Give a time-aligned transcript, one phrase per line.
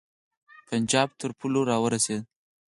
[0.67, 2.23] پنجاب تر پولو را ورسېدی.